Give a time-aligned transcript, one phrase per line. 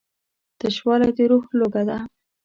[0.59, 1.97] تشوالی د روح لوږه ده.